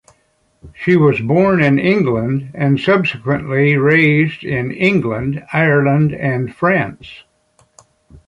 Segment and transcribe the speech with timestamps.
[0.73, 7.07] She was born in England and subsequently raised in England, Ireland and France.